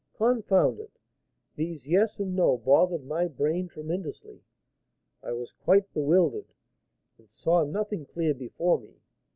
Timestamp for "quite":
5.53-5.93